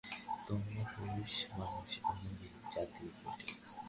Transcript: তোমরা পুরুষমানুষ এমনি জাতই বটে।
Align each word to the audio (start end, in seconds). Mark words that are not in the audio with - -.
তোমরা 0.47 0.83
পুরুষমানুষ 0.93 1.91
এমনি 2.09 2.47
জাতই 2.73 3.07
বটে। 3.19 3.47